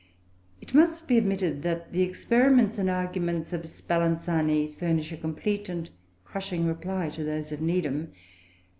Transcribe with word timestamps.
It 0.61 0.73
must 0.73 1.07
be 1.07 1.19
admitted 1.19 1.61
that 1.61 1.93
the 1.93 2.01
experiments 2.01 2.79
and 2.79 2.89
arguments 2.89 3.53
of 3.53 3.61
Spallanzani 3.69 4.73
furnish 4.73 5.11
a 5.11 5.17
complete 5.17 5.69
and 5.69 5.89
a 5.89 5.91
crushing 6.27 6.65
reply 6.65 7.09
to 7.09 7.23
those 7.23 7.51
of 7.51 7.61
Needham. 7.61 8.11